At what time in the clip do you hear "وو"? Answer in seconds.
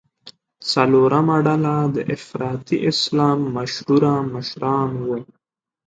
5.05-5.17